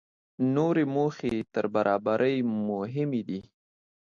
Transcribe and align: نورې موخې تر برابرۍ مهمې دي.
نورې 0.55 0.83
موخې 0.95 1.33
تر 1.53 1.65
برابرۍ 1.75 2.37
مهمې 2.69 3.21
دي. 3.29 3.39